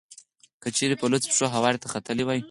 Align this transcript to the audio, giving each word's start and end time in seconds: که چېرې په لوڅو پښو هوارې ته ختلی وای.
که 0.61 0.69
چېرې 0.77 0.95
په 0.99 1.05
لوڅو 1.11 1.27
پښو 1.31 1.47
هوارې 1.55 1.81
ته 1.81 1.87
ختلی 1.93 2.23
وای. 2.25 2.39